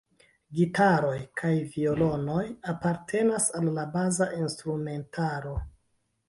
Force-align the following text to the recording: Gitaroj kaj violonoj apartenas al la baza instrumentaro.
Gitaroj 0.59 1.17
kaj 1.41 1.51
violonoj 1.75 2.45
apartenas 2.73 3.47
al 3.61 3.69
la 3.77 3.85
baza 3.99 4.29
instrumentaro. 4.41 5.55